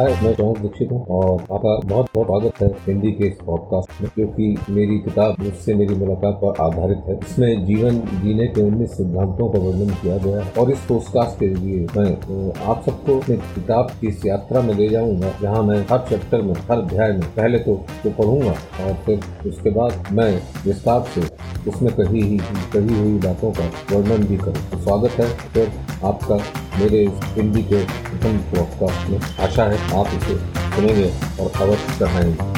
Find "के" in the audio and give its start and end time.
3.12-3.26, 8.46-8.62, 11.40-11.46, 27.62-27.84